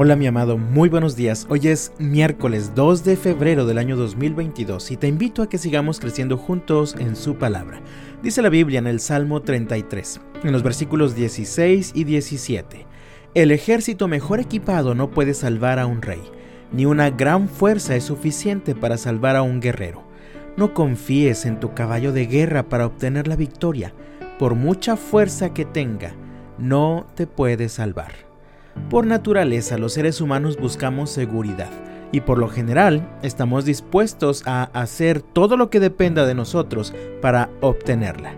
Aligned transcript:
Hola 0.00 0.14
mi 0.14 0.28
amado, 0.28 0.58
muy 0.58 0.88
buenos 0.88 1.16
días. 1.16 1.44
Hoy 1.50 1.66
es 1.66 1.92
miércoles 1.98 2.70
2 2.76 3.02
de 3.02 3.16
febrero 3.16 3.66
del 3.66 3.78
año 3.78 3.96
2022 3.96 4.92
y 4.92 4.96
te 4.96 5.08
invito 5.08 5.42
a 5.42 5.48
que 5.48 5.58
sigamos 5.58 5.98
creciendo 5.98 6.36
juntos 6.36 6.94
en 7.00 7.16
su 7.16 7.34
palabra. 7.34 7.80
Dice 8.22 8.40
la 8.40 8.48
Biblia 8.48 8.78
en 8.78 8.86
el 8.86 9.00
Salmo 9.00 9.42
33, 9.42 10.20
en 10.44 10.52
los 10.52 10.62
versículos 10.62 11.16
16 11.16 11.94
y 11.96 12.04
17. 12.04 12.86
El 13.34 13.50
ejército 13.50 14.06
mejor 14.06 14.38
equipado 14.38 14.94
no 14.94 15.10
puede 15.10 15.34
salvar 15.34 15.80
a 15.80 15.86
un 15.86 16.00
rey, 16.00 16.22
ni 16.70 16.86
una 16.86 17.10
gran 17.10 17.48
fuerza 17.48 17.96
es 17.96 18.04
suficiente 18.04 18.76
para 18.76 18.98
salvar 18.98 19.34
a 19.34 19.42
un 19.42 19.58
guerrero. 19.58 20.04
No 20.56 20.74
confíes 20.74 21.44
en 21.44 21.58
tu 21.58 21.74
caballo 21.74 22.12
de 22.12 22.26
guerra 22.26 22.68
para 22.68 22.86
obtener 22.86 23.26
la 23.26 23.34
victoria, 23.34 23.92
por 24.38 24.54
mucha 24.54 24.94
fuerza 24.94 25.52
que 25.52 25.64
tenga, 25.64 26.12
no 26.56 27.04
te 27.16 27.26
puede 27.26 27.68
salvar. 27.68 28.27
Por 28.90 29.06
naturaleza 29.06 29.76
los 29.78 29.92
seres 29.92 30.20
humanos 30.20 30.56
buscamos 30.56 31.10
seguridad 31.10 31.70
y 32.10 32.22
por 32.22 32.38
lo 32.38 32.48
general 32.48 33.06
estamos 33.22 33.64
dispuestos 33.64 34.42
a 34.46 34.64
hacer 34.72 35.20
todo 35.20 35.56
lo 35.56 35.68
que 35.70 35.80
dependa 35.80 36.24
de 36.24 36.34
nosotros 36.34 36.94
para 37.20 37.50
obtenerla. 37.60 38.32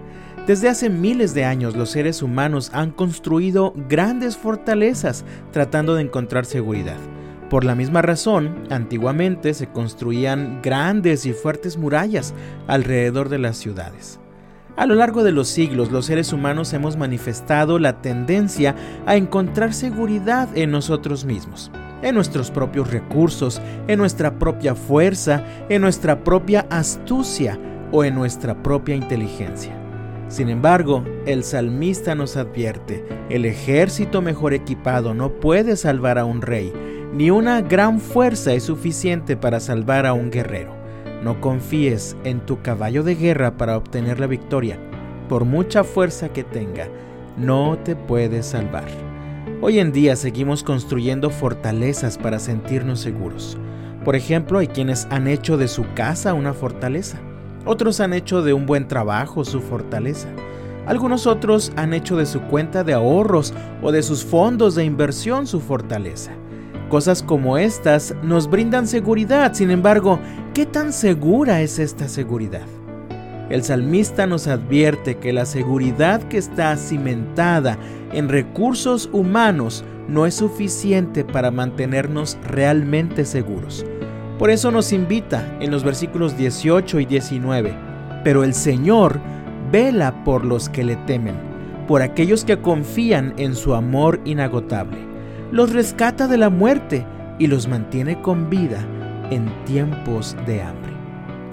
Desde 0.47 0.69
hace 0.69 0.91
miles 0.91 1.35
de 1.35 1.45
años 1.45 1.77
los 1.77 1.91
seres 1.91 2.23
humanos 2.23 2.71
han 2.75 2.91
construido 2.91 3.73
grandes 3.89 4.37
fortalezas 4.37 5.25
tratando 5.53 5.95
de 5.95 6.03
encontrar 6.03 6.45
seguridad. 6.45 6.97
Por 7.49 7.65
la 7.65 7.75
misma 7.75 8.03
razón, 8.03 8.65
antiguamente 8.71 9.55
se 9.55 9.69
construían 9.69 10.61
grandes 10.63 11.27
y 11.27 11.33
fuertes 11.33 11.77
murallas 11.77 12.35
alrededor 12.67 13.29
de 13.29 13.39
las 13.39 13.57
ciudades. 13.57 14.21
A 14.81 14.87
lo 14.87 14.95
largo 14.95 15.23
de 15.23 15.31
los 15.31 15.49
siglos, 15.49 15.93
los 15.93 16.07
seres 16.07 16.33
humanos 16.33 16.73
hemos 16.73 16.97
manifestado 16.97 17.79
la 17.79 18.01
tendencia 18.01 18.75
a 19.05 19.15
encontrar 19.15 19.75
seguridad 19.75 20.49
en 20.57 20.71
nosotros 20.71 21.27
mismos, 21.27 21.71
en 22.01 22.15
nuestros 22.15 22.51
propios 22.51 22.91
recursos, 22.91 23.61
en 23.89 23.99
nuestra 23.99 24.39
propia 24.39 24.75
fuerza, 24.75 25.45
en 25.69 25.83
nuestra 25.83 26.25
propia 26.25 26.67
astucia 26.71 27.61
o 27.93 28.05
en 28.05 28.15
nuestra 28.15 28.63
propia 28.63 28.95
inteligencia. 28.95 29.77
Sin 30.29 30.49
embargo, 30.49 31.05
el 31.27 31.45
salmista 31.45 32.15
nos 32.15 32.39
advierte, 32.39 33.05
el 33.29 33.45
ejército 33.45 34.23
mejor 34.23 34.55
equipado 34.55 35.13
no 35.13 35.31
puede 35.41 35.77
salvar 35.77 36.19
a 36.19 36.25
un 36.25 36.41
rey, 36.41 36.73
ni 37.13 37.31
una 37.31 37.61
gran 37.61 38.01
fuerza 38.01 38.55
es 38.55 38.63
suficiente 38.63 39.37
para 39.37 39.61
salvar 39.61 40.07
a 40.07 40.15
un 40.15 40.31
guerrero. 40.31 40.80
No 41.23 41.41
confíes 41.41 42.17
en 42.25 42.41
tu 42.41 42.63
caballo 42.63 43.03
de 43.03 43.15
guerra 43.15 43.59
para 43.59 43.77
obtener 43.77 44.19
la 44.19 44.27
victoria. 44.27 44.79
Por 45.29 45.45
mucha 45.45 45.85
fuerza 45.85 46.31
que 46.31 46.45
tenga, 46.45 46.89
no 47.37 47.79
te 47.79 47.95
puedes 47.95 48.47
salvar. 48.47 48.87
Hoy 49.61 49.79
en 49.79 49.93
día 49.93 50.17
seguimos 50.17 50.63
construyendo 50.63 51.29
fortalezas 51.29 52.17
para 52.17 52.39
sentirnos 52.39 53.01
seguros. 53.01 53.59
Por 54.05 54.17
ejemplo, 54.17 54.59
hay 54.59 54.69
quienes 54.69 55.07
han 55.11 55.29
hecho 55.29 55.59
de 55.59 55.69
su 55.69 55.85
casa 55.95 56.33
una 56.33 56.55
fortaleza. 56.55 57.19
Otros 57.67 58.01
han 58.01 58.15
hecho 58.15 58.41
de 58.41 58.55
un 58.55 58.65
buen 58.65 58.89
trabajo 58.89 59.45
su 59.45 59.61
fortaleza. 59.61 60.29
Algunos 60.87 61.27
otros 61.27 61.71
han 61.77 61.93
hecho 61.93 62.17
de 62.17 62.25
su 62.25 62.41
cuenta 62.43 62.83
de 62.83 62.95
ahorros 62.95 63.53
o 63.83 63.93
de 63.93 64.03
sus 64.03 64.25
fondos 64.25 64.75
de 64.75 64.85
inversión 64.85 65.47
su 65.47 65.61
fortaleza. 65.61 66.33
Cosas 66.91 67.23
como 67.23 67.57
estas 67.57 68.17
nos 68.25 68.51
brindan 68.51 68.89
seguridad, 68.89 69.55
sin 69.55 69.71
embargo, 69.71 70.19
¿qué 70.55 70.67
tan 70.67 70.93
segura 70.93 71.61
es 71.61 71.79
esta 71.79 72.09
seguridad? 72.09 72.67
El 73.49 73.63
salmista 73.63 74.27
nos 74.27 74.49
advierte 74.49 75.17
que 75.19 75.33
la 75.33 75.47
seguridad 75.47 76.21
que 76.25 76.37
está 76.37 76.77
cimentada 76.77 77.79
en 78.13 78.29
recursos 78.29 79.09
humanos 79.13 79.85
no 80.09 80.27
es 80.27 80.35
suficiente 80.35 81.25
para 81.25 81.53
mantenernos 81.53 82.37
realmente 82.45 83.25
seguros. 83.25 83.87
Por 84.37 84.51
eso 84.51 84.73
nos 84.73 84.93
invita 84.93 85.49
en 85.61 85.71
los 85.71 85.85
versículos 85.85 86.37
18 86.37 86.99
y 86.99 87.07
19, 87.07 87.73
pero 88.25 88.43
el 88.43 88.53
Señor 88.53 89.21
vela 89.71 90.25
por 90.25 90.45
los 90.45 90.69
que 90.69 90.83
le 90.83 90.97
temen, 90.97 91.37
por 91.87 92.03
aquellos 92.03 92.45
que 92.45 92.61
confían 92.61 93.33
en 93.37 93.55
su 93.55 93.75
amor 93.75 94.21
inagotable 94.25 95.10
los 95.53 95.73
rescata 95.73 96.29
de 96.29 96.39
la 96.39 96.51
muerte 96.51 97.07
y 97.39 97.47
los 97.47 97.69
mantiene 97.69 98.21
con 98.21 98.51
vida 98.51 98.85
en 99.31 99.49
tiempos 99.65 100.37
de 100.47 100.63
hambre. 100.63 100.91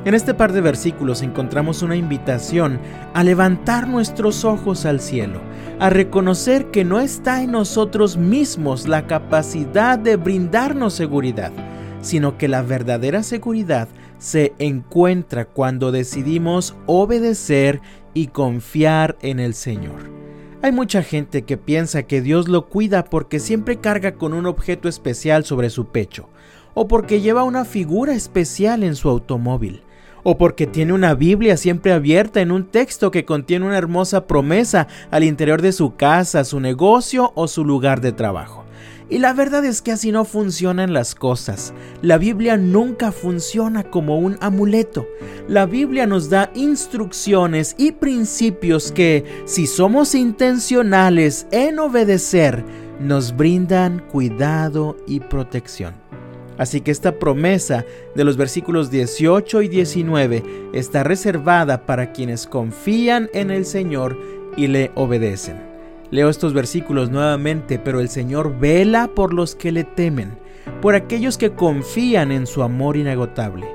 En 0.06 0.14
este 0.14 0.34
par 0.34 0.54
de 0.54 0.62
versículos 0.62 1.22
encontramos 1.22 1.82
una 1.82 1.96
invitación 1.96 2.80
a 3.14 3.24
levantar 3.24 3.88
nuestros 3.90 4.46
ojos 4.46 4.86
al 4.86 5.02
cielo, 5.02 5.42
a 5.80 5.90
reconocer 5.90 6.72
que 6.72 6.86
no 6.86 7.00
está 7.00 7.42
en 7.42 7.52
nosotros 7.52 8.16
mismos 8.16 8.88
la 8.88 9.06
capacidad 9.06 10.00
de 10.00 10.16
brindarnos 10.16 10.94
seguridad, 10.94 11.52
sino 12.02 12.38
que 12.38 12.48
la 12.48 12.62
verdadera 12.62 13.22
seguridad 13.22 13.90
se 14.18 14.54
encuentra 14.60 15.46
cuando 15.46 15.92
decidimos 15.92 16.76
obedecer 16.86 17.82
y 18.14 18.28
confiar 18.28 19.18
en 19.22 19.40
el 19.40 19.54
Señor. 19.54 20.17
Hay 20.64 20.72
mucha 20.72 21.04
gente 21.04 21.44
que 21.44 21.56
piensa 21.56 22.04
que 22.04 22.20
Dios 22.20 22.48
lo 22.48 22.68
cuida 22.68 23.06
porque 23.06 23.40
siempre 23.40 23.78
carga 23.78 24.16
con 24.16 24.34
un 24.34 24.48
objeto 24.48 24.90
especial 24.90 25.46
sobre 25.46 25.70
su 25.70 25.86
pecho, 25.86 26.30
o 26.74 26.88
porque 26.88 27.22
lleva 27.22 27.44
una 27.44 27.64
figura 27.64 28.14
especial 28.14 28.84
en 28.84 28.96
su 28.96 29.08
automóvil, 29.08 29.84
o 30.24 30.40
porque 30.40 30.66
tiene 30.66 30.94
una 30.94 31.14
Biblia 31.14 31.58
siempre 31.58 31.94
abierta 31.94 32.42
en 32.42 32.52
un 32.52 32.66
texto 32.66 33.12
que 33.12 33.24
contiene 33.24 33.68
una 33.68 33.78
hermosa 33.78 34.26
promesa 34.26 34.88
al 35.12 35.24
interior 35.24 35.62
de 35.62 35.72
su 35.72 35.96
casa, 35.96 36.44
su 36.44 36.60
negocio 36.60 37.34
o 37.36 37.48
su 37.48 37.64
lugar 37.64 38.02
de 38.02 38.12
trabajo. 38.12 38.67
Y 39.10 39.20
la 39.20 39.32
verdad 39.34 39.64
es 39.64 39.82
que 39.82 39.94
así 39.94 40.12
no 40.12 40.26
funcionan 40.26 40.92
las 40.92 41.16
cosas. 41.16 41.74
La 42.02 42.18
Biblia 42.18 42.58
nunca 42.58 43.14
funciona 43.14 43.84
como 43.90 44.20
un 44.20 44.38
amuleto. 44.42 45.08
La 45.48 45.66
Biblia 45.66 46.06
nos 46.06 46.30
da 46.30 46.52
instrucciones 46.56 47.74
y 47.78 47.94
principios 47.94 48.92
que, 48.92 49.24
si 49.46 49.66
somos 49.66 50.14
intencionales 50.14 51.48
en 51.52 51.80
obedecer, 51.80 52.66
nos 53.00 53.36
brindan 53.36 54.00
cuidado 54.12 54.98
y 55.08 55.22
protección. 55.22 55.94
Así 56.58 56.82
que 56.82 56.92
esta 56.92 57.18
promesa 57.20 57.86
de 58.16 58.24
los 58.24 58.36
versículos 58.36 58.90
18 58.90 59.62
y 59.62 59.68
19 59.70 60.44
está 60.74 61.04
reservada 61.04 61.86
para 61.86 62.12
quienes 62.12 62.48
confían 62.48 63.30
en 63.34 63.52
el 63.52 63.66
Señor 63.66 64.18
y 64.58 64.68
le 64.68 64.92
obedecen. 64.96 65.77
Leo 66.10 66.30
estos 66.30 66.54
versículos 66.54 67.10
nuevamente, 67.10 67.80
pero 67.80 68.00
el 68.00 68.08
Señor 68.08 68.58
vela 68.60 69.10
por 69.14 69.34
los 69.34 69.56
que 69.56 69.72
le 69.72 69.84
temen, 69.84 70.38
por 70.82 70.96
aquellos 70.96 71.38
que 71.38 71.52
confían 71.52 72.32
en 72.32 72.48
su 72.48 72.64
amor 72.64 72.96
inagotable. 72.96 73.68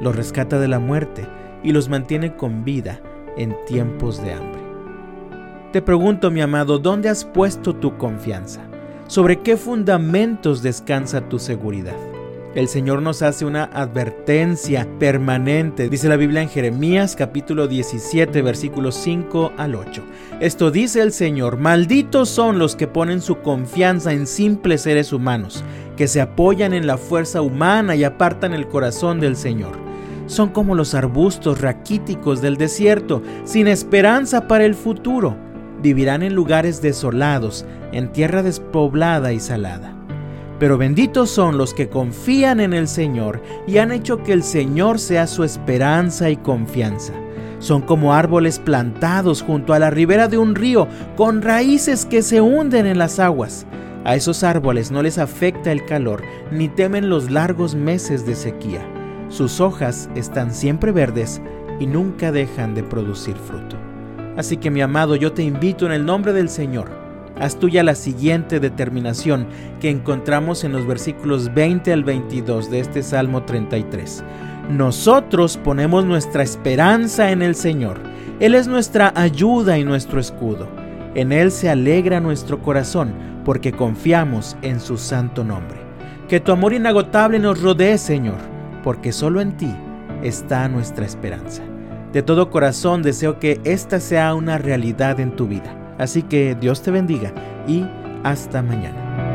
Los 0.00 0.16
rescata 0.16 0.58
de 0.58 0.68
la 0.68 0.80
muerte 0.80 1.26
y 1.62 1.72
los 1.72 1.88
mantiene 1.88 2.34
con 2.34 2.64
vida 2.64 3.00
en 3.36 3.56
tiempos 3.66 4.22
de 4.22 4.32
hambre. 4.32 4.60
Te 5.72 5.80
pregunto, 5.80 6.30
mi 6.30 6.40
amado, 6.40 6.78
¿dónde 6.78 7.08
has 7.08 7.24
puesto 7.24 7.74
tu 7.76 7.96
confianza? 7.96 8.62
¿Sobre 9.06 9.40
qué 9.42 9.56
fundamentos 9.56 10.62
descansa 10.62 11.28
tu 11.28 11.38
seguridad? 11.38 11.96
El 12.56 12.68
Señor 12.68 13.02
nos 13.02 13.20
hace 13.20 13.44
una 13.44 13.64
advertencia 13.64 14.88
permanente. 14.98 15.90
Dice 15.90 16.08
la 16.08 16.16
Biblia 16.16 16.40
en 16.40 16.48
Jeremías 16.48 17.14
capítulo 17.14 17.68
17 17.68 18.40
versículos 18.40 18.94
5 18.94 19.52
al 19.58 19.74
8. 19.74 20.02
Esto 20.40 20.70
dice 20.70 21.02
el 21.02 21.12
Señor, 21.12 21.58
malditos 21.58 22.30
son 22.30 22.58
los 22.58 22.74
que 22.74 22.86
ponen 22.86 23.20
su 23.20 23.40
confianza 23.42 24.14
en 24.14 24.26
simples 24.26 24.80
seres 24.80 25.12
humanos, 25.12 25.64
que 25.98 26.08
se 26.08 26.22
apoyan 26.22 26.72
en 26.72 26.86
la 26.86 26.96
fuerza 26.96 27.42
humana 27.42 27.94
y 27.94 28.04
apartan 28.04 28.54
el 28.54 28.68
corazón 28.68 29.20
del 29.20 29.36
Señor. 29.36 29.72
Son 30.26 30.48
como 30.48 30.74
los 30.74 30.94
arbustos 30.94 31.60
raquíticos 31.60 32.40
del 32.40 32.56
desierto, 32.56 33.22
sin 33.44 33.68
esperanza 33.68 34.48
para 34.48 34.64
el 34.64 34.74
futuro. 34.74 35.36
Vivirán 35.82 36.22
en 36.22 36.34
lugares 36.34 36.80
desolados, 36.80 37.66
en 37.92 38.10
tierra 38.12 38.42
despoblada 38.42 39.34
y 39.34 39.40
salada. 39.40 39.95
Pero 40.58 40.78
benditos 40.78 41.30
son 41.30 41.58
los 41.58 41.74
que 41.74 41.88
confían 41.88 42.60
en 42.60 42.72
el 42.72 42.88
Señor 42.88 43.42
y 43.66 43.78
han 43.78 43.92
hecho 43.92 44.22
que 44.22 44.32
el 44.32 44.42
Señor 44.42 44.98
sea 44.98 45.26
su 45.26 45.44
esperanza 45.44 46.30
y 46.30 46.36
confianza. 46.36 47.12
Son 47.58 47.82
como 47.82 48.14
árboles 48.14 48.58
plantados 48.58 49.42
junto 49.42 49.74
a 49.74 49.78
la 49.78 49.90
ribera 49.90 50.28
de 50.28 50.38
un 50.38 50.54
río, 50.54 50.88
con 51.16 51.42
raíces 51.42 52.06
que 52.06 52.22
se 52.22 52.40
hunden 52.40 52.86
en 52.86 52.98
las 52.98 53.18
aguas. 53.18 53.66
A 54.04 54.14
esos 54.14 54.44
árboles 54.44 54.90
no 54.90 55.02
les 55.02 55.18
afecta 55.18 55.72
el 55.72 55.84
calor, 55.84 56.22
ni 56.50 56.68
temen 56.68 57.10
los 57.10 57.30
largos 57.30 57.74
meses 57.74 58.24
de 58.24 58.34
sequía. 58.34 58.86
Sus 59.28 59.60
hojas 59.60 60.08
están 60.14 60.54
siempre 60.54 60.92
verdes 60.92 61.42
y 61.80 61.86
nunca 61.86 62.30
dejan 62.30 62.74
de 62.74 62.82
producir 62.82 63.36
fruto. 63.36 63.76
Así 64.36 64.58
que 64.58 64.70
mi 64.70 64.80
amado, 64.80 65.16
yo 65.16 65.32
te 65.32 65.42
invito 65.42 65.86
en 65.86 65.92
el 65.92 66.04
nombre 66.04 66.32
del 66.32 66.48
Señor 66.48 67.05
Haz 67.38 67.58
tuya 67.58 67.82
la 67.82 67.94
siguiente 67.94 68.60
determinación 68.60 69.46
que 69.80 69.90
encontramos 69.90 70.64
en 70.64 70.72
los 70.72 70.86
versículos 70.86 71.52
20 71.52 71.92
al 71.92 72.02
22 72.02 72.70
de 72.70 72.80
este 72.80 73.02
Salmo 73.02 73.42
33. 73.42 74.24
Nosotros 74.70 75.58
ponemos 75.58 76.06
nuestra 76.06 76.42
esperanza 76.42 77.30
en 77.30 77.42
el 77.42 77.54
Señor. 77.54 78.00
Él 78.40 78.54
es 78.54 78.68
nuestra 78.68 79.12
ayuda 79.14 79.78
y 79.78 79.84
nuestro 79.84 80.18
escudo. 80.18 80.66
En 81.14 81.30
Él 81.30 81.50
se 81.50 81.68
alegra 81.68 82.20
nuestro 82.20 82.62
corazón 82.62 83.12
porque 83.44 83.70
confiamos 83.70 84.56
en 84.62 84.80
su 84.80 84.96
santo 84.96 85.44
nombre. 85.44 85.78
Que 86.28 86.40
tu 86.40 86.52
amor 86.52 86.72
inagotable 86.72 87.38
nos 87.38 87.60
rodee, 87.60 87.98
Señor, 87.98 88.38
porque 88.82 89.12
solo 89.12 89.42
en 89.42 89.56
ti 89.58 89.74
está 90.22 90.68
nuestra 90.68 91.04
esperanza. 91.04 91.62
De 92.12 92.22
todo 92.22 92.50
corazón 92.50 93.02
deseo 93.02 93.38
que 93.38 93.60
esta 93.64 94.00
sea 94.00 94.34
una 94.34 94.56
realidad 94.56 95.20
en 95.20 95.36
tu 95.36 95.46
vida. 95.46 95.75
Así 95.98 96.22
que 96.22 96.54
Dios 96.54 96.82
te 96.82 96.90
bendiga 96.90 97.32
y 97.66 97.84
hasta 98.22 98.62
mañana. 98.62 99.25